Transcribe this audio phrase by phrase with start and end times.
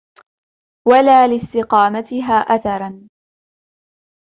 [0.87, 3.07] وَلَا لِاسْتِقَامَتِهَا أَثَرًا